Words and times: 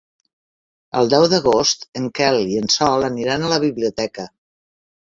El 1.01 1.11
deu 1.15 1.25
d'agost 1.33 1.87
en 2.01 2.09
Quel 2.21 2.41
i 2.55 2.59
en 2.63 2.75
Sol 2.79 3.07
aniran 3.13 3.47
a 3.51 3.57
la 3.57 3.63
biblioteca. 3.69 4.33